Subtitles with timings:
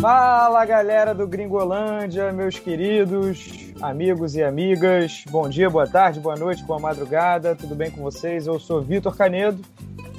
[0.00, 5.24] Fala galera do Gringolândia, meus queridos amigos e amigas.
[5.28, 7.56] Bom dia, boa tarde, boa noite, boa madrugada.
[7.56, 8.46] Tudo bem com vocês?
[8.46, 9.60] Eu sou Vitor Canedo.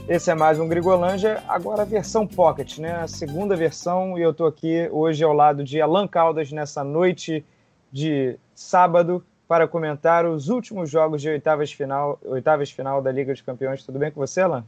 [0.07, 2.91] Esse é mais um Gringolândia, agora a versão Pocket, né?
[2.95, 7.45] A segunda versão, e eu tô aqui hoje ao lado de Alan Caldas nessa noite
[7.89, 9.23] de sábado
[9.53, 13.85] para comentar os últimos jogos de oitavas final, oitavas final da Liga dos Campeões.
[13.85, 14.65] Tudo bem com você, Alan?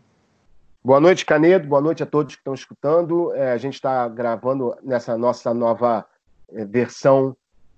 [0.83, 1.67] Boa noite, Canedo.
[1.67, 3.33] Boa noite a todos que estão escutando.
[3.33, 6.05] É, a gente está gravando nessa nossa nova
[6.51, 7.35] é, versão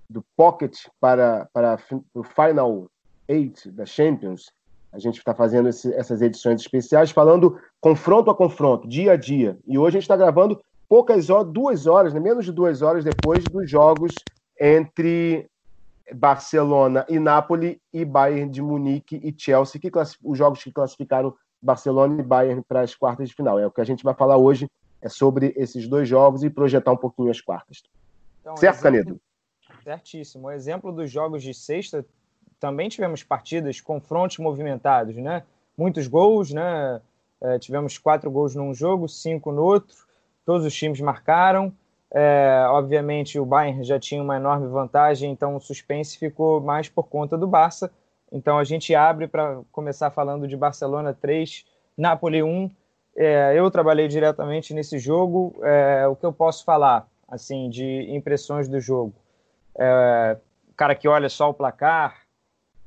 [0.10, 1.80] do Pocket para, para
[2.14, 2.92] o Final
[3.26, 4.52] Eight da Champions.
[4.92, 9.58] A gente está fazendo esse, essas edições especiais falando confronto a confronto, dia a dia.
[9.66, 13.06] E hoje a gente está gravando poucas horas, duas horas, né, menos de duas horas
[13.06, 14.12] depois dos jogos
[14.60, 15.50] entre
[16.14, 19.92] Barcelona e Nápoles e Bayern de Munique e Chelsea, que
[20.24, 23.60] os jogos que classificaram Barcelona e Bayern para as quartas de final.
[23.60, 24.70] É o que a gente vai falar hoje,
[25.02, 27.84] é sobre esses dois jogos e projetar um pouquinho as quartas.
[28.42, 29.22] Então, certo, exemplo, Canedo?
[29.84, 30.48] Certíssimo.
[30.48, 32.06] O exemplo dos jogos de sexta,
[32.60, 35.44] também tivemos partidas, confrontos movimentados, né?
[35.78, 37.02] Muitos gols, né?
[37.40, 39.96] É, tivemos quatro gols num jogo, cinco no outro.
[40.46, 41.72] Todos os times marcaram.
[42.14, 47.08] É, obviamente, o Bayern já tinha uma enorme vantagem, então o suspense ficou mais por
[47.08, 47.92] conta do Barça
[48.32, 51.66] então a gente abre para começar falando de Barcelona 3,
[51.98, 52.70] Napoli 1.
[53.16, 55.56] É, eu trabalhei diretamente nesse jogo.
[55.64, 59.14] É, o que eu posso falar, assim, de impressões do jogo?
[59.78, 60.38] É,
[60.76, 62.22] cara que olha só o placar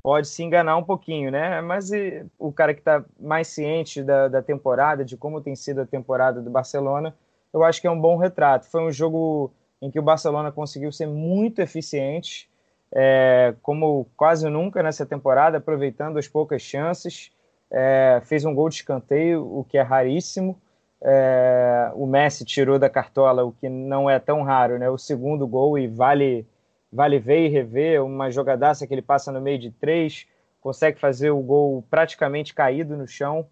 [0.03, 1.61] pode se enganar um pouquinho, né?
[1.61, 5.81] Mas e, o cara que está mais ciente da, da temporada, de como tem sido
[5.81, 7.15] a temporada do Barcelona,
[7.53, 8.67] eu acho que é um bom retrato.
[8.67, 12.51] Foi um jogo em que o Barcelona conseguiu ser muito eficiente
[12.93, 17.33] é, como quase nunca nessa temporada, aproveitando as poucas chances.
[17.71, 20.61] É, fez um gol de escanteio, o que é raríssimo.
[21.03, 24.91] É, o Messi tirou da cartola, o que não é tão raro, né?
[24.91, 26.47] O segundo gol e vale,
[26.93, 28.05] vale ver e rever.
[28.05, 30.27] Uma jogadaça que ele passa no meio de três,
[30.61, 33.47] consegue fazer o gol praticamente caído no chão.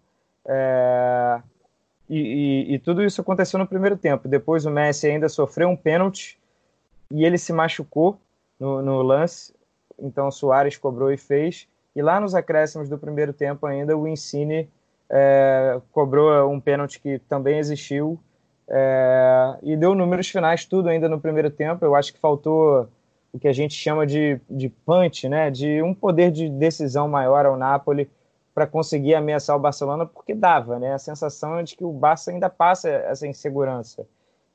[0.45, 1.41] É,
[2.09, 4.27] e, e, e, tudo isso aconteceu no primeiro tempo.
[4.27, 6.39] Depois o Messi ainda sofreu um pênalti
[7.11, 8.19] e ele se machucou
[8.59, 9.53] no, no lance.
[9.99, 11.67] Então o Soares cobrou e fez.
[11.95, 14.69] E lá nos acréscimos do primeiro tempo ainda, o Insigne
[15.09, 18.19] é, cobrou um pênalti que também existiu
[18.67, 21.83] é, e deu números finais tudo ainda no primeiro tempo.
[21.83, 22.87] Eu acho que faltou
[23.31, 25.51] o que a gente chama de, de punch, né?
[25.51, 28.09] de um poder de decisão maior ao Napoli
[28.53, 30.93] para conseguir ameaçar o Barcelona, porque dava, né?
[30.93, 34.05] A sensação é de que o Barça ainda passa essa insegurança.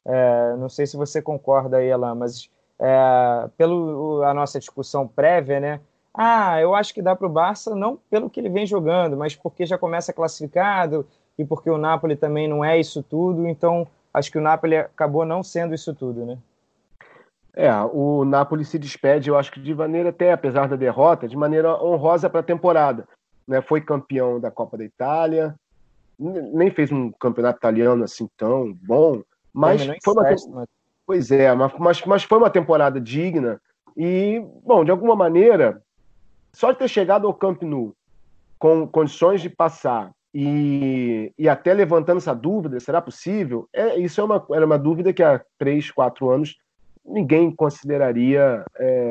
[0.05, 5.81] É, não sei se você concorda aí, Alain, mas é, pela nossa discussão prévia, né?
[6.13, 9.35] Ah, eu acho que dá para o Barça, não pelo que ele vem jogando, mas
[9.35, 11.07] porque já começa classificado
[11.37, 15.25] e porque o Napoli também não é isso tudo, então acho que o Napoli acabou
[15.25, 16.39] não sendo isso tudo, né?
[17.57, 21.37] É, o Napoli se despede, eu acho que de maneira até, apesar da derrota, de
[21.37, 23.09] maneira honrosa para a temporada.
[23.47, 23.61] Né?
[23.61, 25.55] Foi campeão da Copa da Itália,
[26.19, 29.23] nem fez um campeonato italiano assim tão bom,
[29.53, 30.69] mas foi uma, festa,
[31.07, 33.61] Pois é, mas, mas foi uma temporada digna
[33.97, 35.83] e, bom, de alguma maneira,
[36.53, 37.95] só de ter chegado ao Camp Nou
[38.59, 43.69] com condições de passar e, e até levantando essa dúvida, será possível?
[43.73, 46.57] É, isso é uma, era uma dúvida que há três, quatro anos
[47.05, 49.11] ninguém consideraria é,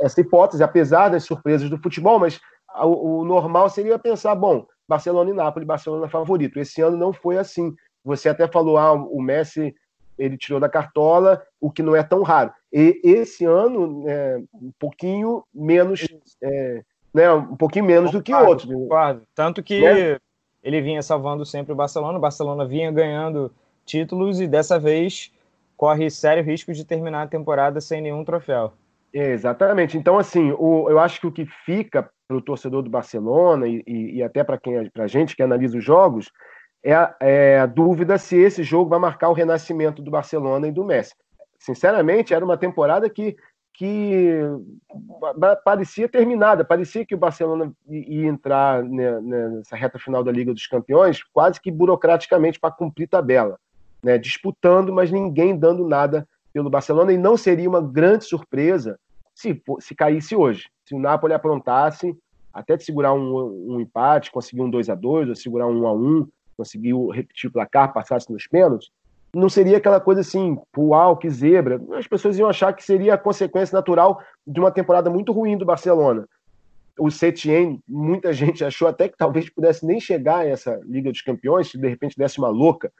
[0.00, 2.38] essa hipótese, apesar das surpresas do futebol, mas
[2.82, 6.58] o, o, normal seria pensar, bom, Barcelona e Nápoles, Barcelona favorito.
[6.58, 7.74] Esse ano não foi assim.
[8.04, 9.74] Você até falou, ah, o Messi
[10.18, 12.52] ele tirou da cartola, o que não é tão raro.
[12.72, 16.06] E esse ano, é, um pouquinho menos,
[16.42, 18.72] é, né, um pouquinho menos concordo, do que outros.
[18.72, 19.22] Concordo.
[19.34, 20.18] Tanto que né?
[20.62, 23.52] ele vinha salvando sempre o Barcelona, o Barcelona vinha ganhando
[23.84, 25.32] títulos e dessa vez
[25.76, 28.72] corre sério risco de terminar a temporada sem nenhum troféu.
[29.12, 29.98] exatamente.
[29.98, 33.82] Então, assim, o, eu acho que o que fica para o torcedor do Barcelona e,
[33.86, 36.30] e, e até para quem, para a gente que analisa os jogos,
[36.84, 40.84] é, é a dúvida se esse jogo vai marcar o renascimento do Barcelona e do
[40.84, 41.14] Messi.
[41.58, 43.36] Sinceramente, era uma temporada que,
[43.72, 44.38] que
[45.64, 51.22] parecia terminada, parecia que o Barcelona ia entrar nessa reta final da Liga dos Campeões
[51.32, 53.58] quase que burocraticamente para cumprir tabela,
[54.02, 54.18] né?
[54.18, 58.98] disputando, mas ninguém dando nada pelo Barcelona, e não seria uma grande surpresa
[59.34, 60.68] se, se caísse hoje.
[60.84, 62.16] Se o Napoli aprontasse,
[62.52, 65.86] até de segurar um, um empate, conseguir um 2 a 2 ou segurar um 1
[65.86, 68.90] a 1 conseguiu repetir o placar, passasse nos pênaltis,
[69.34, 71.80] não seria aquela coisa assim, uau, que zebra.
[71.92, 75.64] As pessoas iam achar que seria a consequência natural de uma temporada muito ruim do
[75.64, 76.28] Barcelona.
[76.96, 81.22] o Setien, muita gente achou até que talvez pudesse nem chegar a essa Liga dos
[81.22, 82.92] Campeões, se de repente desse uma louca,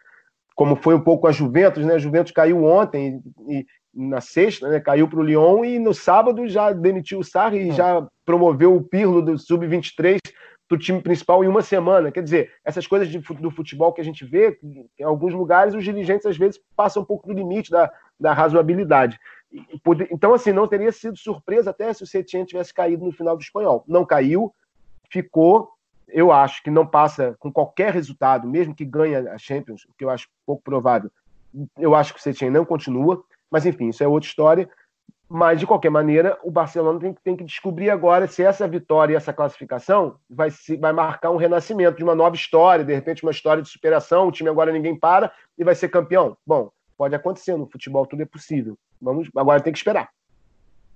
[0.57, 1.95] como foi um pouco a Juventus, né?
[1.95, 3.65] A Juventus caiu ontem e,
[3.95, 4.81] na sexta, né?
[4.81, 7.75] Caiu para o Lyon e no sábado já demitiu o Sarri e hum.
[7.75, 10.19] já promoveu o Pirlo do Sub-23
[10.69, 12.11] para o time principal em uma semana.
[12.11, 14.59] Quer dizer, essas coisas de, do futebol que a gente vê,
[14.99, 19.19] em alguns lugares, os dirigentes às vezes passam um pouco do limite da, da razoabilidade.
[20.11, 23.43] Então, assim, não teria sido surpresa até se o Setien tivesse caído no final do
[23.43, 23.85] espanhol.
[23.87, 24.53] Não caiu,
[25.11, 25.71] ficou.
[26.09, 30.05] Eu acho que não passa com qualquer resultado, mesmo que ganhe a Champions, o que
[30.05, 31.11] eu acho pouco provável.
[31.79, 33.25] Eu acho que o Setien não continua,
[33.55, 34.69] mas enfim, isso é outra história.
[35.29, 39.17] Mas, de qualquer maneira, o Barcelona tem, tem que descobrir agora se essa vitória e
[39.17, 43.31] essa classificação vai, se, vai marcar um renascimento de uma nova história, de repente uma
[43.31, 46.37] história de superação, o time agora ninguém para e vai ser campeão.
[46.45, 46.69] Bom,
[46.99, 48.77] pode acontecer, no futebol tudo é possível.
[49.01, 50.09] Vamos, agora tem que esperar.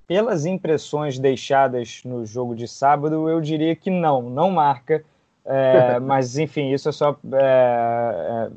[0.08, 5.04] Pelas impressões deixadas no jogo de sábado, eu diria que não, não marca.
[5.44, 8.50] É, mas, enfim, isso é só é, é,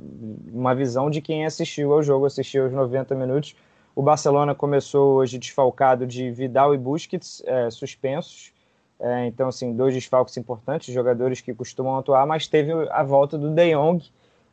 [0.51, 3.55] uma visão de quem assistiu ao jogo, assistiu aos 90 minutos.
[4.01, 8.51] O Barcelona começou hoje desfalcado de Vidal e Busquets, é, suspensos.
[8.99, 13.51] É, então, assim, dois desfalques importantes, jogadores que costumam atuar, mas teve a volta do
[13.51, 14.03] De Jong,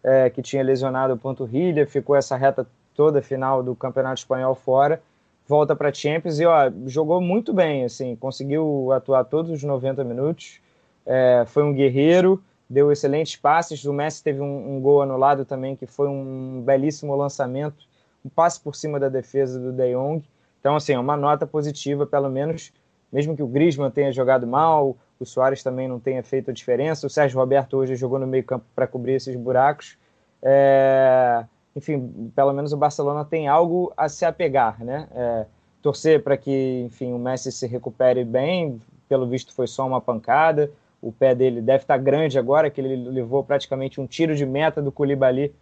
[0.05, 5.01] é, que tinha lesionado o panturrilha, ficou essa reta toda final do Campeonato Espanhol fora,
[5.47, 10.61] volta para Champions e ó, jogou muito bem, assim, conseguiu atuar todos os 90 minutos,
[11.07, 15.75] é, foi um guerreiro, deu excelentes passes, o Messi teve um, um gol anulado também,
[15.75, 17.88] que foi um belíssimo lançamento,
[18.29, 20.25] passe por cima da defesa do De Jong.
[20.61, 22.73] Então, assim, é uma nota positiva, pelo menos,
[23.13, 27.07] mesmo que o Griezmann tenha jogado mal, o Soares também não tenha feito a diferença,
[27.07, 29.97] o Sérgio Roberto hoje jogou no meio campo para cobrir esses buracos.
[30.43, 31.45] É...
[31.75, 35.09] Enfim, pelo menos o Barcelona tem algo a se apegar, né?
[35.15, 35.47] É...
[35.83, 40.71] Torcer para que, enfim, o Messi se recupere bem, pelo visto foi só uma pancada,
[41.01, 44.83] o pé dele deve estar grande agora, que ele levou praticamente um tiro de meta
[44.83, 45.55] do Koulibaly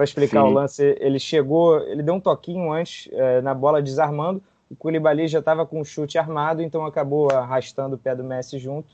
[0.00, 0.48] para explicar Sim.
[0.48, 5.28] o lance, ele chegou, ele deu um toquinho antes é, na bola desarmando, o Koulibaly
[5.28, 8.88] já estava com o chute armado, então acabou arrastando o pé do Messi junto.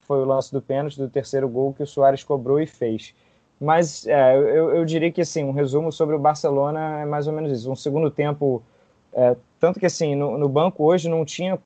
[0.00, 3.14] Foi o lance do pênalti do terceiro gol que o Soares cobrou e fez.
[3.60, 7.34] Mas é, eu, eu, diria que assim, um resumo sobre o Barcelona é mais ou
[7.34, 7.70] menos isso.
[7.70, 8.62] Um segundo tempo,
[9.12, 11.58] é, tanto que assim, no, no, banco hoje não tinha.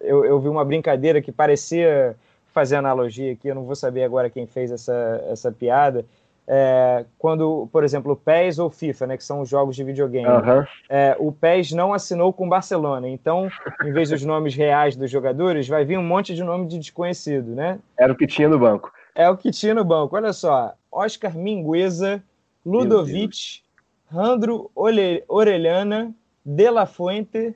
[0.00, 4.30] Eu, eu vi uma brincadeira que parecia fazer analogia aqui, eu não vou saber agora
[4.30, 6.06] quem fez essa, essa piada,
[6.52, 10.26] é, quando, por exemplo, o PES ou FIFA, né, que são os jogos de videogame,
[10.26, 10.64] uhum.
[10.88, 13.48] é, o PES não assinou com o Barcelona, então,
[13.84, 17.54] em vez dos nomes reais dos jogadores, vai vir um monte de nome de desconhecido,
[17.54, 17.78] né?
[17.96, 18.92] Era o que tinha no banco.
[19.14, 20.16] É o que tinha no banco.
[20.16, 22.20] Olha só, Oscar Mingueza,
[22.66, 23.62] Ludovic,
[24.10, 26.12] Randro Orelhana,
[26.44, 27.54] De La Fuente,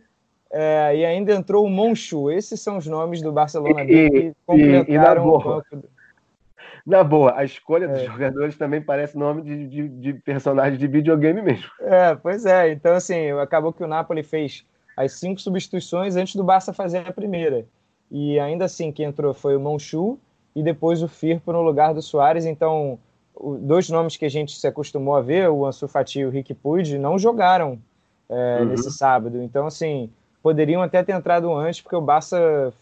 [0.52, 2.31] é, e ainda entrou o Monchu.
[2.31, 5.94] Esses são os nomes do Barcelona e, que completaram e, e o banco.
[6.87, 8.05] Na boa, a escolha dos é.
[8.05, 11.71] jogadores também parece nome de, de, de, personagem de videogame mesmo.
[11.81, 12.71] É, pois é.
[12.71, 17.13] Então, assim, acabou que o Napoli fez as cinco substituições antes do Barça fazer a
[17.13, 17.65] primeira.
[18.11, 20.19] E ainda assim, quem entrou foi o Monchu
[20.55, 22.45] e depois o Firpo no lugar do Soares.
[22.45, 22.99] Então,
[23.61, 26.53] dois nomes que a gente se acostumou a ver, o Ansu Fati e o Rick
[26.53, 27.79] Puig, não jogaram
[28.29, 28.67] é, uhum.
[28.67, 29.43] nesse sábado.
[29.43, 30.11] Então, assim,
[30.43, 32.75] poderiam até ter entrado antes, porque o Barça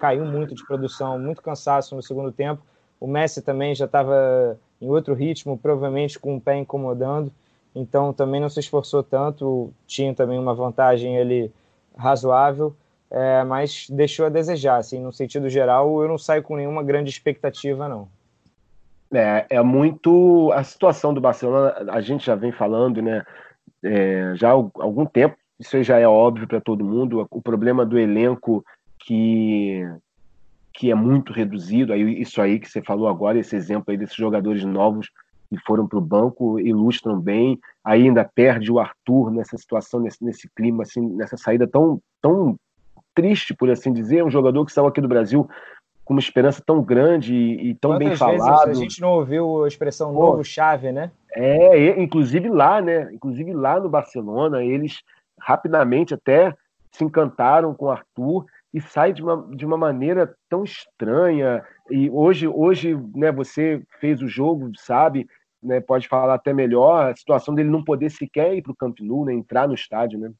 [0.00, 2.60] caiu muito de produção, muito cansaço no segundo tempo
[3.00, 7.32] o Messi também já estava em outro ritmo, provavelmente com o pé incomodando,
[7.74, 9.72] então também não se esforçou tanto.
[9.86, 11.52] Tinha também uma vantagem ele
[11.96, 12.74] razoável,
[13.10, 14.76] é, mas deixou a desejar.
[14.76, 18.08] Assim, no sentido geral, eu não saio com nenhuma grande expectativa, não.
[19.12, 21.74] É, é muito a situação do Barcelona.
[21.90, 23.24] A gente já vem falando, né?
[23.82, 25.36] É, já há algum tempo.
[25.58, 27.26] Isso já é óbvio para todo mundo.
[27.30, 28.64] O problema do elenco
[28.98, 29.86] que
[30.74, 31.92] que é muito reduzido.
[31.92, 35.08] Aí, isso aí que você falou agora, esse exemplo aí desses jogadores novos
[35.48, 37.58] que foram para o banco, ilustram bem.
[37.84, 42.56] Aí ainda perde o Arthur nessa situação, nesse, nesse clima, assim, nessa saída tão, tão
[43.14, 44.24] triste, por assim dizer.
[44.24, 45.48] Um jogador que saiu aqui do Brasil
[46.04, 48.68] com uma esperança tão grande e, e tão Quantas bem falado.
[48.68, 51.10] a gente não ouviu a expressão Pô, novo chave, né?
[51.36, 53.10] É, inclusive lá, né?
[53.12, 55.02] Inclusive lá no Barcelona, eles
[55.38, 56.54] rapidamente até
[56.90, 61.64] se encantaram com o Arthur e sai de uma, de uma maneira tão estranha.
[61.88, 65.28] E hoje, hoje né, você fez o jogo, sabe,
[65.62, 68.98] né, pode falar até melhor, a situação dele não poder sequer ir para o Camp
[68.98, 70.32] Nou, né, entrar no estádio, né?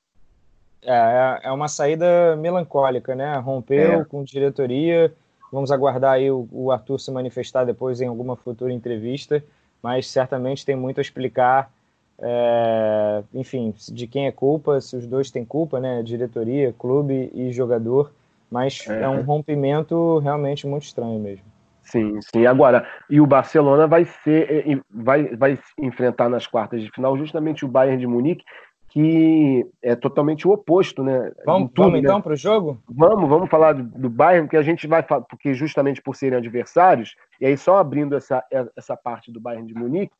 [0.82, 3.38] É, é, uma saída melancólica, né?
[3.38, 4.04] Rompeu é.
[4.04, 5.14] com diretoria.
[5.50, 9.42] Vamos aguardar aí o, o Arthur se manifestar depois em alguma futura entrevista,
[9.80, 11.72] mas certamente tem muito a explicar
[12.18, 16.02] é, enfim, de quem é culpa, se os dois têm culpa, né?
[16.02, 18.12] Diretoria, clube e jogador
[18.54, 19.02] Mas é.
[19.02, 21.44] é um rompimento realmente muito estranho mesmo.
[21.82, 22.46] Sim, sim.
[22.46, 27.68] Agora, e o Barcelona vai ser, vai, vai enfrentar nas quartas de final justamente o
[27.68, 28.44] Bayern de Munique,
[28.90, 31.32] que é totalmente o oposto, né?
[31.44, 31.98] Vamos, tudo, vamos né?
[31.98, 32.78] então para o jogo?
[32.88, 37.16] Vamos, vamos falar do, do Bayern, porque a gente vai porque justamente por serem adversários,
[37.40, 38.40] e aí só abrindo essa,
[38.76, 40.14] essa parte do Bayern de Munique,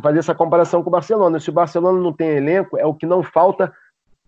[0.00, 1.40] fazer essa comparação com o Barcelona.
[1.40, 3.72] Se o Barcelona não tem elenco, é o que não falta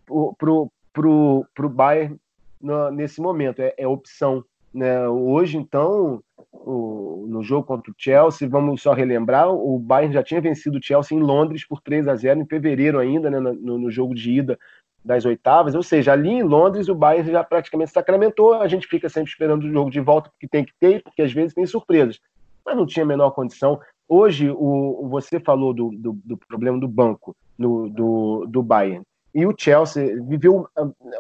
[0.05, 2.19] pro, pro, pro Bayern
[2.61, 4.45] no, nesse momento, é, é opção.
[4.73, 5.09] Né?
[5.09, 6.23] Hoje, então,
[6.53, 10.83] o, no jogo contra o Chelsea, vamos só relembrar, o Bayern já tinha vencido o
[10.83, 14.33] Chelsea em Londres por 3 a 0 em fevereiro ainda, né, no, no jogo de
[14.33, 14.59] ida
[15.05, 19.09] das oitavas, ou seja, ali em Londres o Bayern já praticamente sacramentou, a gente fica
[19.09, 22.21] sempre esperando o jogo de volta porque tem que ter, porque às vezes tem surpresas,
[22.65, 23.81] mas não tinha a menor condição.
[24.07, 29.03] Hoje, o, você falou do, do, do problema do banco do, do Bayern,
[29.35, 30.67] e o Chelsea viveu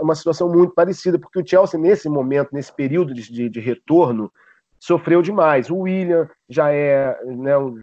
[0.00, 4.32] uma situação muito parecida, porque o Chelsea, nesse momento, nesse período de, de retorno,
[4.78, 5.70] sofreu demais.
[5.70, 7.76] O William já é né, um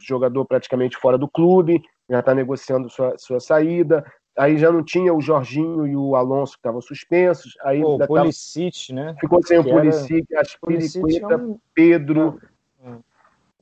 [0.00, 4.04] jogador praticamente fora do clube, já está negociando sua, sua saída.
[4.36, 7.56] Aí já não tinha o Jorginho e o Alonso que estavam suspensos.
[7.62, 9.00] Aí o Pulisic, tava...
[9.00, 9.16] né?
[9.20, 10.42] Ficou sem o Pulisic, era...
[10.42, 11.58] Aspiricueta, é um...
[11.74, 12.40] Pedro.
[12.84, 12.90] É.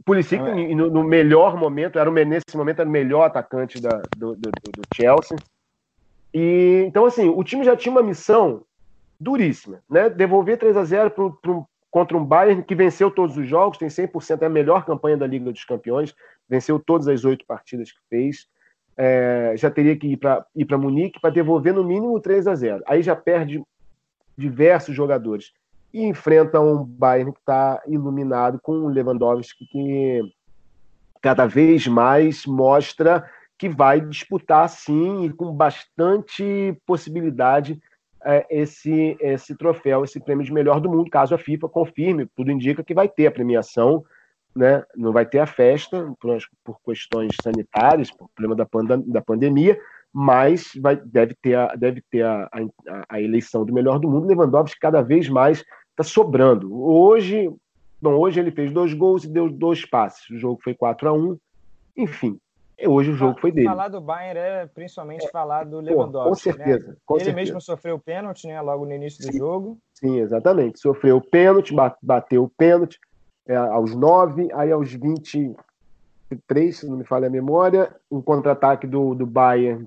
[0.04, 0.74] Pulisic, é.
[0.74, 4.50] no, no, melhor momento, era o, nesse momento era o melhor atacante da, do, do,
[4.50, 5.36] do Chelsea.
[6.32, 8.64] E, então, assim, o time já tinha uma missão
[9.18, 10.08] duríssima, né?
[10.08, 11.24] Devolver 3 a 0 para
[11.90, 15.26] contra um Bayern que venceu todos os jogos, tem 100%, é a melhor campanha da
[15.26, 16.14] Liga dos Campeões,
[16.48, 18.46] venceu todas as oito partidas que fez.
[18.96, 20.16] É, já teria que ir
[20.66, 23.62] para Munique para devolver no mínimo 3 a 0 Aí já perde
[24.36, 25.52] diversos jogadores.
[25.94, 30.20] E enfrenta um Bayern que está iluminado com o Lewandowski, que
[31.22, 37.80] cada vez mais mostra que vai disputar sim e com bastante possibilidade
[38.24, 42.52] é, esse, esse troféu, esse prêmio de melhor do mundo, caso a FIFA confirme, tudo
[42.52, 44.04] indica que vai ter a premiação,
[44.54, 44.84] né?
[44.96, 49.78] não vai ter a festa por, por questões sanitárias, por problema da, da pandemia,
[50.12, 54.26] mas vai, deve ter, a, deve ter a, a, a eleição do melhor do mundo.
[54.26, 56.72] Lewandowski cada vez mais está sobrando.
[56.74, 57.52] Hoje,
[58.00, 60.28] bom, hoje ele fez dois gols e deu dois passes.
[60.30, 61.38] O jogo foi 4 a 1
[61.96, 62.40] Enfim,
[62.86, 63.66] Hoje o jogo foi dele.
[63.66, 66.28] Falar do Bayern é principalmente é, falar do Lewandowski.
[66.28, 66.88] com certeza.
[66.88, 66.96] Né?
[67.04, 67.44] Com Ele certeza.
[67.44, 68.60] mesmo sofreu o pênalti, né?
[68.60, 69.78] Logo no início do sim, jogo.
[69.94, 70.78] Sim, exatamente.
[70.78, 73.00] Sofreu o pênalti, bateu o pênalti
[73.48, 79.12] é, aos 9, aí aos 23, se não me falha a memória, um contra-ataque do,
[79.12, 79.86] do Bayern.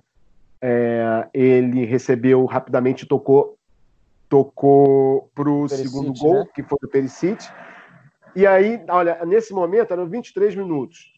[0.61, 3.57] É, ele recebeu rapidamente, tocou
[4.27, 6.47] tocou para o segundo gol, né?
[6.55, 7.45] que foi do Perisic.
[8.33, 11.10] E aí, olha, nesse momento eram 23 minutos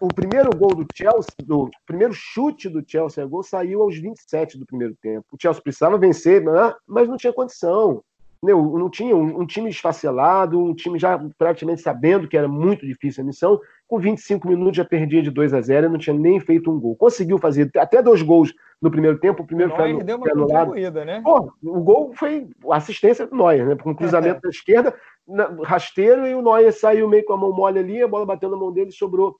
[0.00, 4.58] o primeiro gol do Chelsea, do primeiro chute do Chelsea a gol saiu aos 27
[4.58, 5.24] do primeiro tempo.
[5.32, 6.74] O Chelsea precisava vencer, né?
[6.86, 8.02] mas não tinha condição.
[8.42, 13.22] Não tinha um, um, time esfacelado, um time já praticamente sabendo que era muito difícil
[13.22, 13.58] a missão.
[13.88, 16.78] Com 25 minutos já perdia de 2 a 0 e não tinha nem feito um
[16.78, 16.94] gol.
[16.94, 19.42] Conseguiu fazer até dois gols no primeiro tempo.
[19.42, 21.22] O primeiro foi, deu uma contribuída, né?
[21.24, 23.74] Pô, o gol foi assistência do Neuer, né?
[23.74, 24.94] Com um cruzamento da esquerda,
[25.64, 28.56] rasteiro, e o Neuer saiu meio com a mão mole ali, a bola bateu na
[28.56, 29.36] mão dele e sobrou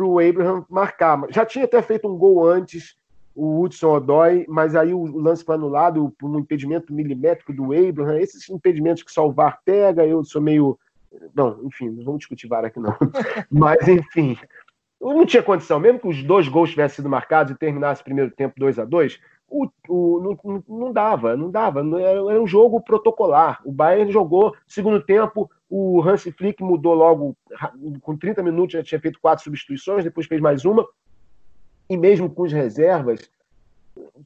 [0.00, 1.20] para o Abraham marcar.
[1.28, 2.96] Já tinha até feito um gol antes,
[3.34, 8.18] o Hudson Odoi, mas aí o lance foi anulado por um impedimento milimétrico do Abraham.
[8.18, 10.78] Esses impedimentos que só o VAR pega, eu sou meio.
[11.34, 12.96] Não, enfim, não vamos discutir VAR aqui não.
[13.50, 14.38] mas, enfim,
[15.00, 15.78] não tinha condição.
[15.78, 18.84] Mesmo que os dois gols tivessem sido marcados e terminasse o primeiro tempo 2 a
[18.86, 21.80] 2 o, o, não, não dava, não dava.
[22.00, 23.60] Era, um jogo protocolar.
[23.64, 27.36] O Bayern jogou segundo tempo, o Hansi Flick mudou logo,
[28.00, 30.86] com 30 minutos já tinha feito quatro substituições, depois fez mais uma.
[31.88, 33.28] E mesmo com as reservas,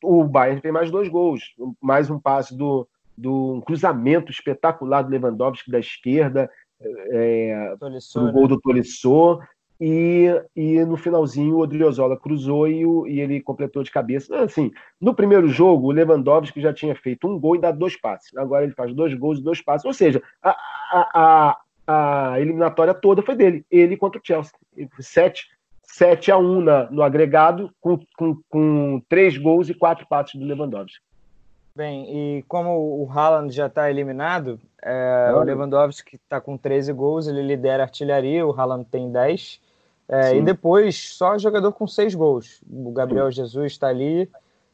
[0.03, 1.55] o Bayern fez mais dois gols.
[1.81, 6.51] Mais um passe do, do um cruzamento espetacular do Lewandowski da esquerda,
[6.81, 8.49] é, Tolisso, gol né?
[8.49, 9.39] do Tolisso.
[9.87, 14.35] E, e no finalzinho o Odriozola cruzou e, o, e ele completou de cabeça.
[14.43, 18.35] Assim, no primeiro jogo, o Lewandowski já tinha feito um gol e dado dois passes.
[18.35, 19.85] Agora ele faz dois gols e dois passes.
[19.85, 20.57] Ou seja, a,
[20.91, 24.55] a, a, a eliminatória toda foi dele, ele contra o Chelsea.
[24.99, 25.51] 7,
[25.83, 30.47] 7 a 1 na, no agregado, com, com, com três gols e quatro passes do
[30.47, 31.05] Lewandowski.
[31.77, 37.27] Bem, e como o Haaland já está eliminado, é, o Lewandowski está com 13 gols,
[37.27, 39.63] ele lidera a artilharia, o Haaland tem 10.
[40.09, 42.61] É, e depois, só jogador com seis gols.
[42.71, 43.31] O Gabriel.
[43.31, 44.29] Jesus está ali.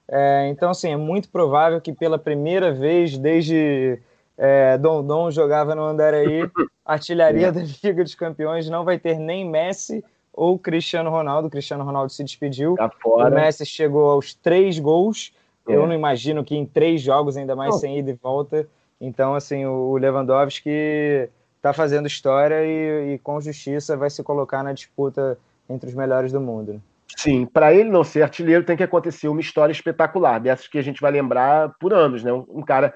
[0.08, 3.98] É, então, assim, é muito provável que pela primeira vez desde
[4.36, 6.42] é, Dondon jogava no Andaraí,
[6.84, 7.52] a artilharia é.
[7.52, 11.46] da Liga dos Campeões não vai ter nem Messi ou Cristiano Ronaldo.
[11.46, 12.74] O Cristiano Ronaldo se despediu.
[12.74, 15.32] Tá o Messi chegou aos três gols.
[15.68, 15.76] É.
[15.76, 18.66] Eu não imagino que em três jogos, ainda mais sem ida e volta,
[19.00, 21.28] Então, assim, o Lewandowski
[21.60, 25.38] está fazendo história e, e, com justiça vai se colocar na disputa
[25.68, 26.82] entre os melhores do mundo.
[27.16, 30.82] Sim, para ele não ser artilheiro tem que acontecer uma história espetacular, dessas que a
[30.82, 32.32] gente vai lembrar por anos, né?
[32.32, 32.94] Um cara,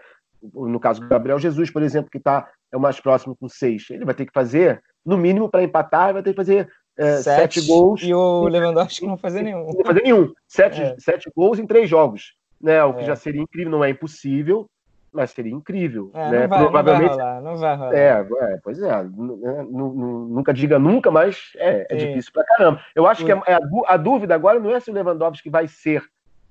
[0.53, 3.87] no caso do Gabriel Jesus, por exemplo, que tá, é o mais próximo com seis,
[3.91, 7.61] ele vai ter que fazer, no mínimo, para empatar, vai ter que fazer é, sete,
[7.61, 8.01] sete, gols.
[8.03, 9.67] E o Lewandowski não fazer nenhum.
[9.67, 10.33] Não fazer nenhum.
[10.49, 10.97] Sete, é.
[10.99, 12.35] sete gols em três jogos.
[12.61, 12.83] Né?
[12.85, 13.07] O que é.
[13.07, 14.67] já seria incrível, não é impossível,
[15.15, 16.11] mas seria incrível.
[16.13, 16.41] É, né?
[16.43, 17.11] não, vai, Provavelmente...
[17.11, 17.95] não vai rolar, não vai rolar.
[17.95, 19.03] É, é pois é.
[19.05, 19.67] Né?
[19.71, 22.81] Nunca diga nunca, mas é, é difícil pra caramba.
[22.95, 26.03] Eu acho que a, é, a, dúvida agora não é se o Lewandowski vai ser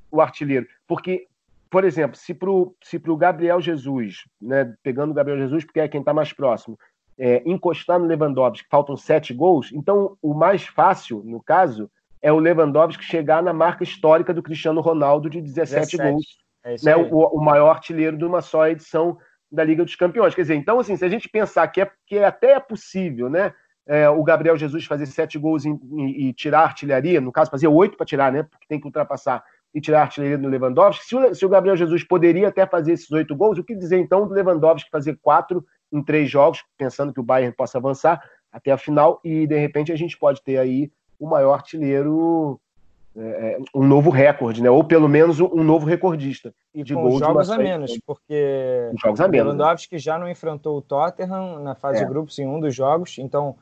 [0.09, 1.27] o artilheiro, porque,
[1.69, 5.87] por exemplo, se pro, se pro Gabriel Jesus, né, pegando o Gabriel Jesus, porque é
[5.87, 6.77] quem está mais próximo,
[7.17, 11.89] é, encostar no Lewandowski, faltam sete gols, então o mais fácil, no caso,
[12.21, 15.97] é o Lewandowski chegar na marca histórica do Cristiano Ronaldo de 17, 17.
[15.97, 19.17] gols é né, o, o, maior artilheiro de uma só edição
[19.51, 20.33] da Liga dos Campeões.
[20.33, 23.29] Quer dizer, então, assim, se a gente pensar que, é, que é até é possível,
[23.29, 23.53] né?
[23.85, 27.97] É, o Gabriel Jesus fazer sete gols e, tirar a artilharia, no caso, fazer oito
[27.97, 28.43] para tirar, né?
[28.43, 29.43] Porque tem que ultrapassar
[29.73, 31.05] e tirar a artilharia do Lewandowski.
[31.05, 33.97] Se o, se o, Gabriel Jesus poderia até fazer esses oito gols, o que dizer
[33.97, 38.71] então do Lewandowski fazer quatro em três jogos, pensando que o Bayern possa avançar até
[38.71, 42.59] a final e de repente a gente pode ter aí o maior artilheiro
[43.15, 44.71] é, é, um novo recorde, né?
[44.71, 49.21] Ou pelo menos um novo recordista e de com gols jogos a menos, porque jogos
[49.21, 49.53] a menos?
[49.53, 49.99] Lewandowski né?
[49.99, 52.03] já não enfrentou o Tottenham na fase é.
[52.03, 53.55] de grupos em um dos jogos, então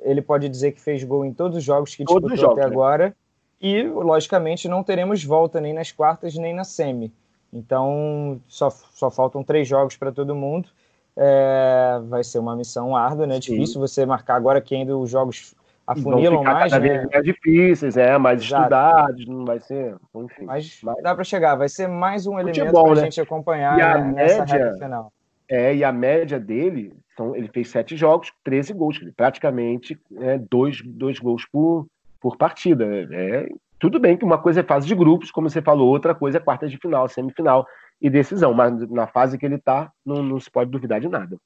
[0.00, 2.68] ele pode dizer que fez gol em todos os jogos que todos disputou jogos, até
[2.68, 2.74] né?
[2.74, 3.16] agora.
[3.60, 7.10] E logicamente não teremos volta nem nas quartas nem na semi.
[7.50, 10.68] Então só, só faltam três jogos para todo mundo.
[11.16, 13.40] É, vai ser uma missão árdua, né?
[13.40, 13.52] Sim.
[13.52, 15.54] Difícil você marcar agora que ainda os jogos
[15.88, 17.06] afunilam mais, cada né?
[17.10, 18.62] mais difíceis, é, mais Exato.
[18.62, 20.44] estudados, não vai ser, enfim.
[20.44, 21.02] Mas, mas...
[21.02, 23.00] dá para chegar, vai ser mais um elemento para a né?
[23.04, 25.12] gente acompanhar e a nessa média, reta final.
[25.48, 30.82] É, e a média dele, então, ele fez sete jogos, 13 gols, praticamente é, dois,
[30.84, 31.86] dois gols por,
[32.20, 32.84] por partida.
[33.10, 36.36] É, tudo bem que uma coisa é fase de grupos, como você falou, outra coisa
[36.36, 37.66] é quarta de final, semifinal
[38.00, 41.38] e decisão, mas na fase que ele está, não, não se pode duvidar de nada.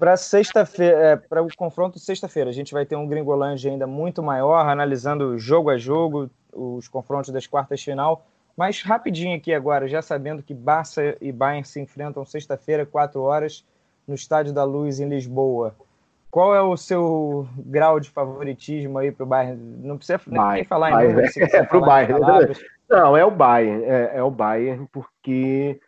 [0.00, 4.22] Para sexta-feira, é, para o confronto sexta-feira, a gente vai ter um Gringolândia ainda muito
[4.22, 8.24] maior, analisando jogo a jogo, os confrontos das quartas final.
[8.56, 13.62] Mas rapidinho aqui agora, já sabendo que Barça e Bayern se enfrentam sexta-feira, 4 horas,
[14.08, 15.74] no Estádio da Luz, em Lisboa.
[16.30, 19.60] Qual é o seu grau de favoritismo aí para o Bayern?
[19.82, 22.20] Não precisa Bayern, nem falar em número, é, é para o Bayern.
[22.88, 23.84] Não, é o Bayern.
[23.84, 25.78] É, é o Bayern, porque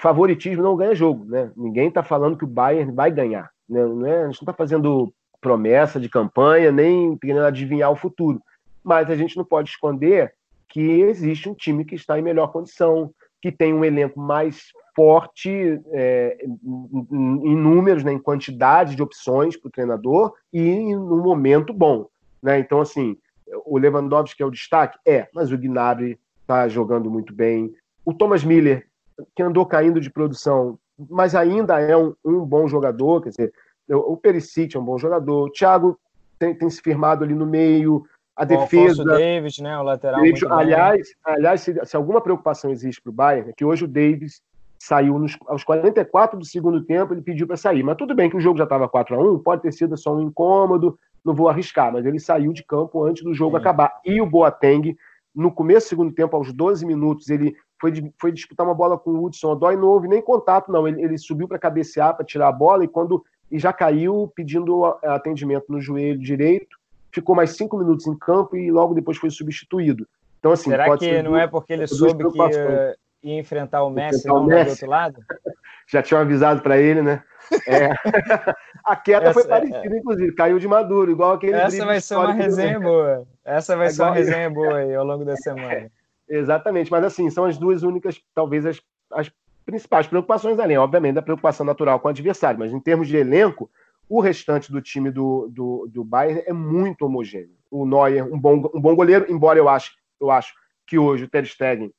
[0.00, 1.50] favoritismo não ganha jogo, né?
[1.56, 3.50] Ninguém está falando que o Bayern vai ganhar.
[3.68, 3.84] Né?
[3.84, 8.40] Não é, a gente não está fazendo promessa de campanha, nem querendo adivinhar o futuro.
[8.82, 10.32] Mas a gente não pode esconder
[10.68, 15.80] que existe um time que está em melhor condição, que tem um elenco mais forte
[15.92, 22.06] é, em números, né, em quantidade de opções para o treinador e um momento bom.
[22.42, 22.58] Né?
[22.58, 23.16] Então, assim,
[23.64, 24.98] o Lewandowski é o destaque?
[25.06, 27.74] É, mas o Gnabry está jogando muito bem.
[28.04, 28.86] O Thomas Miller
[29.34, 30.78] que andou caindo de produção,
[31.08, 33.52] mas ainda é um, um bom jogador, quer dizer,
[33.88, 35.98] o Perisic é um bom jogador, o Thiago
[36.38, 38.04] tem, tem se firmado ali no meio,
[38.36, 39.02] a o defesa.
[39.02, 40.22] O Davis, né, o lateral.
[40.22, 43.88] Davis, aliás, aliás se, se, alguma preocupação existe para o Bayern, é que hoje o
[43.88, 44.40] Davis
[44.78, 47.82] saiu nos, aos 44 do segundo tempo, ele pediu para sair.
[47.82, 50.14] Mas tudo bem que o jogo já estava 4 a 1 pode ter sido só
[50.14, 53.60] um incômodo, não vou arriscar, mas ele saiu de campo antes do jogo Sim.
[53.60, 54.00] acabar.
[54.04, 54.96] E o Boateng,
[55.34, 59.10] no começo do segundo tempo, aos 12 minutos, ele foi, foi disputar uma bola com
[59.10, 60.86] o Hudson Odoi, não houve nem contato, não.
[60.86, 64.84] Ele, ele subiu para cabecear, para tirar a bola, e quando e já caiu pedindo
[65.02, 66.78] atendimento no joelho direito,
[67.10, 70.06] ficou mais cinco minutos em campo e logo depois foi substituído.
[70.38, 74.18] Então, assim, Será que não é porque ele soube que ia, ia enfrentar o Messi
[74.18, 74.64] enfrentar o Messi.
[74.64, 75.20] do outro lado?
[75.88, 77.22] já tinham avisado para ele, né?
[77.66, 77.90] É.
[78.84, 79.98] a queda essa, foi parecida, é.
[79.98, 81.54] inclusive, caiu de maduro, igual aquele.
[81.54, 83.26] Essa vai ser uma resenha boa.
[83.44, 85.90] Essa vai é ser uma resenha boa aí ao longo da semana.
[86.30, 88.80] Exatamente, mas assim, são as duas únicas, talvez, as,
[89.12, 89.30] as
[89.66, 93.68] principais preocupações, além, obviamente, da preocupação natural com o adversário, mas em termos de elenco,
[94.08, 97.54] o restante do time do, do, do Bayern é muito homogêneo.
[97.70, 100.52] O Neuer, um bom, um bom goleiro, embora eu acho, eu acho
[100.86, 101.92] que hoje o Ter Stegen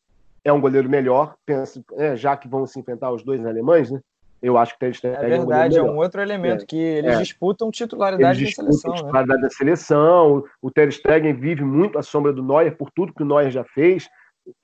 [0.44, 4.00] é um goleiro melhor, penso, é, já que vão se enfrentar os dois alemães, né?
[4.41, 6.78] Eu acho que Ter Stegen é verdade, é um, é um outro elemento é, que
[6.78, 7.17] eles é.
[7.20, 8.98] disputam titularidade eles da seleção, né?
[8.98, 9.48] titularidade né?
[9.48, 10.44] da seleção.
[10.62, 13.63] O Ter Stegen vive muito à sombra do Neuer por tudo que o Neuer já
[13.63, 14.10] fez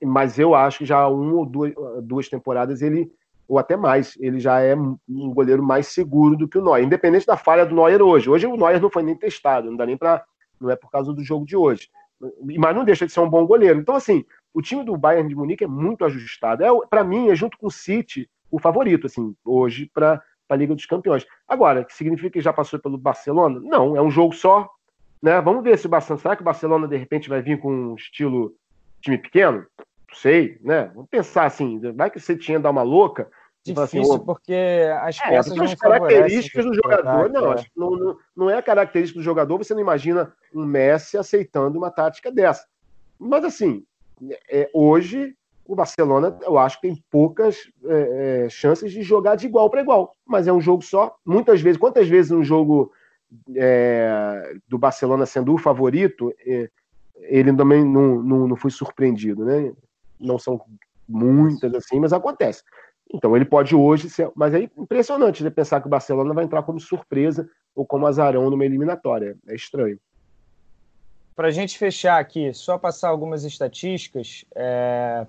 [0.02, 3.10] mas eu acho que já uma ou duas, duas temporadas ele,
[3.46, 7.26] ou até mais, ele já é um goleiro mais seguro do que o Neuer, independente
[7.26, 8.28] da falha do Neuer hoje.
[8.28, 10.24] Hoje o Neuer não foi nem testado, não dá nem para,
[10.60, 11.88] não é por causa do jogo de hoje,
[12.58, 13.80] mas não deixa de ser um bom goleiro.
[13.80, 16.64] Então assim, o time do Bayern de Munique é muito ajustado.
[16.64, 20.74] É, para mim, é junto com o City, o favorito, assim, hoje para a Liga
[20.74, 21.26] dos Campeões.
[21.46, 23.60] Agora, significa que já passou pelo Barcelona?
[23.62, 24.68] Não, é um jogo só.
[25.22, 25.40] Né?
[25.40, 26.20] Vamos ver se o Barcelona.
[26.20, 28.54] Será que o Barcelona de repente vai vir com um estilo
[29.00, 29.58] time pequeno?
[30.08, 30.90] Não sei, né?
[30.94, 33.28] Vamos pensar assim, vai que você tinha dar uma louca.
[33.64, 34.54] Difícil, assim, porque
[35.02, 37.64] as é, peças não as características do jogador, não, é.
[37.76, 41.90] não, não, não é a característica do jogador, você não imagina um Messi aceitando uma
[41.90, 42.66] tática dessa.
[43.18, 43.84] Mas assim,
[44.50, 45.36] é, hoje
[45.68, 49.82] o Barcelona, eu acho que tem poucas é, é, chances de jogar de igual para
[49.82, 50.16] igual.
[50.26, 51.14] Mas é um jogo só.
[51.26, 52.90] Muitas vezes, quantas vezes um jogo
[53.54, 56.70] é, do Barcelona sendo o favorito, é,
[57.28, 59.72] ele também não, não, não foi surpreendido, né?
[60.18, 60.60] Não são
[61.08, 62.62] muitas assim, mas acontece.
[63.12, 64.30] Então ele pode hoje ser.
[64.34, 68.50] Mas é impressionante né, pensar que o Barcelona vai entrar como surpresa ou como azarão
[68.50, 69.36] numa eliminatória.
[69.46, 69.98] É estranho.
[71.36, 74.44] Para a gente fechar aqui, só passar algumas estatísticas.
[74.54, 75.26] É,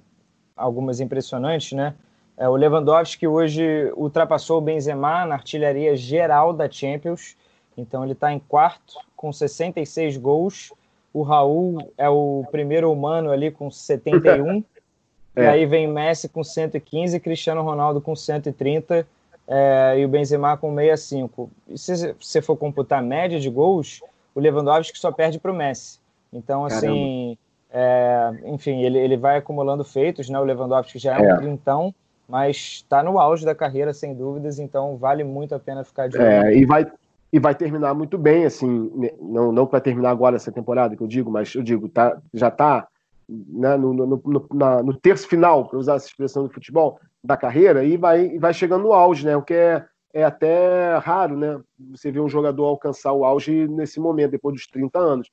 [0.60, 1.96] algumas impressionantes, né?
[2.38, 7.36] É, o Lewandowski hoje ultrapassou o Benzema na artilharia geral da Champions,
[7.78, 10.72] então ele está em quarto com 66 gols.
[11.14, 14.64] O Raul é o primeiro humano ali com 71.
[15.36, 15.44] é.
[15.44, 19.08] E aí vem Messi com 115, Cristiano Ronaldo com 130
[19.48, 21.50] é, e o Benzema com 65.
[21.68, 24.02] E se você for computar a média de gols,
[24.36, 26.00] o Lewandowski só perde para o Messi.
[26.32, 27.36] Então, assim,
[27.72, 30.40] é, enfim, ele, ele vai acumulando feitos, né?
[30.40, 31.34] O Lewandowski já é, é.
[31.34, 31.96] um trintão,
[32.28, 36.18] mas está no auge da carreira, sem dúvidas, então vale muito a pena ficar de
[36.18, 36.28] olho.
[36.28, 36.86] É, e vai,
[37.32, 41.04] e vai terminar muito bem, assim, né, não, não para terminar agora essa temporada que
[41.04, 42.88] eu digo, mas eu digo, tá, já está
[43.28, 47.84] né, no, no, no, no terço final, para usar essa expressão do futebol, da carreira,
[47.84, 49.38] e vai, vai chegando no auge, né?
[49.38, 51.60] O que é, é até raro, né?
[51.92, 55.30] Você vê um jogador alcançar o auge nesse momento, depois dos 30 anos.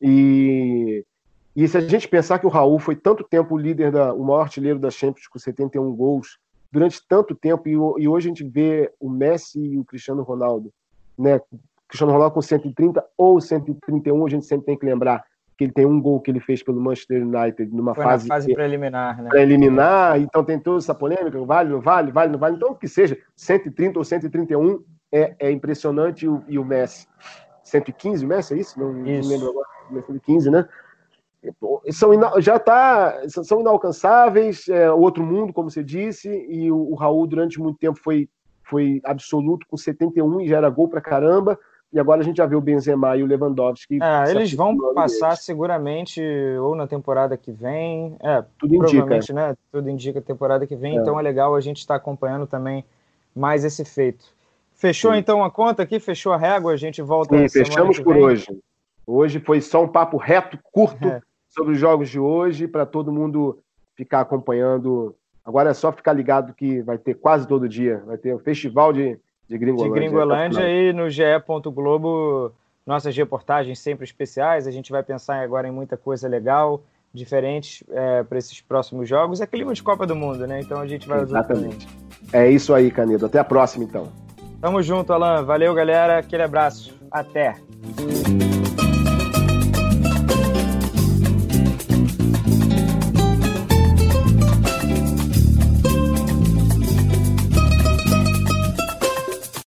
[0.00, 1.04] E
[1.54, 4.24] e se a gente pensar que o Raul foi tanto tempo o líder, da, o
[4.24, 6.38] maior artilheiro da Champions com 71 gols,
[6.70, 10.72] durante tanto tempo, e, e hoje a gente vê o Messi e o Cristiano Ronaldo,
[11.20, 11.40] né?
[11.88, 15.24] Cristiano Ronaldo com 130 ou 131, a gente sempre tem que lembrar
[15.56, 18.54] que ele tem um gol que ele fez pelo Manchester United numa Foi fase, fase
[18.54, 19.28] preliminar, né?
[19.28, 22.56] Preliminar, então tem toda essa polêmica, vale, não vale, vale, não vale.
[22.56, 27.06] Então, que seja 130 ou 131 é, é impressionante e o, e o Messi
[27.62, 28.78] 115, o Messi é isso?
[28.78, 29.28] Não, isso.
[29.28, 29.68] não lembro agora,
[30.06, 30.66] 115, né?
[31.90, 37.26] são já tá, são inalcançáveis, é outro mundo, como você disse, e o, o, Raul
[37.26, 38.28] durante muito tempo foi,
[38.70, 41.58] foi absoluto com 71 e já era gol pra caramba,
[41.92, 43.98] e agora a gente já vê o Benzema e o Lewandowski.
[44.00, 45.44] É, eles vão passar deles.
[45.44, 46.22] seguramente
[46.60, 49.56] ou na temporada que vem, é, tudo indica, né?
[49.72, 51.00] Tudo indica temporada que vem, é.
[51.00, 52.84] então é legal a gente estar tá acompanhando também
[53.34, 54.24] mais esse feito.
[54.72, 55.18] Fechou Sim.
[55.18, 57.36] então a conta aqui, fechou a régua, a gente volta.
[57.36, 58.46] Sim, fechamos por hoje.
[59.04, 61.08] Hoje foi só um papo reto, curto.
[61.08, 63.58] É sobre os jogos de hoje, para todo mundo
[63.94, 65.14] ficar acompanhando.
[65.44, 68.02] Agora é só ficar ligado que vai ter quase todo dia.
[68.06, 69.94] Vai ter o festival de, de Gringolândia.
[69.94, 71.22] De Gringolândia e no GE.
[71.72, 72.52] Globo,
[72.86, 74.66] nossas reportagens sempre especiais.
[74.66, 79.40] A gente vai pensar agora em muita coisa legal, diferente é, para esses próximos jogos.
[79.40, 80.60] É clima de Copa do Mundo, né?
[80.60, 81.88] Então a gente vai Exatamente.
[82.32, 83.26] É isso aí, Canedo.
[83.26, 84.08] Até a próxima, então.
[84.60, 85.42] Tamo junto, Alan.
[85.42, 86.18] Valeu, galera.
[86.18, 86.94] Aquele abraço.
[87.10, 87.56] Até.